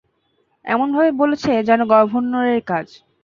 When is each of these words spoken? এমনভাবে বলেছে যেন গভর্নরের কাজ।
এমনভাবে 0.65 1.11
বলেছে 1.21 1.51
যেন 1.67 1.79
গভর্নরের 1.91 2.61
কাজ। 2.63 2.87